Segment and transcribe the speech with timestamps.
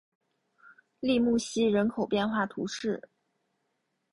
[0.99, 3.07] 利穆西人口变化图示